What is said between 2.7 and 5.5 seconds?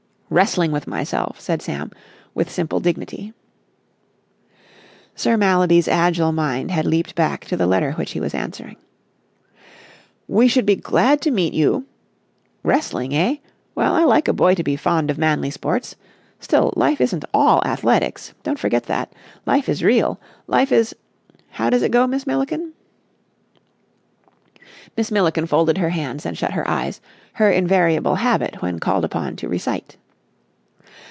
dignity. Sir